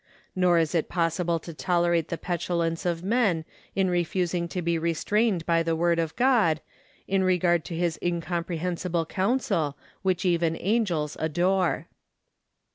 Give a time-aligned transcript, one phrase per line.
[0.35, 5.45] Nor is it possible to tolerate the petulance of men in refusing to be restrained
[5.45, 6.59] by the word of God,
[7.07, 11.85] in regard to his incomprehensible counsel, which even angels adore.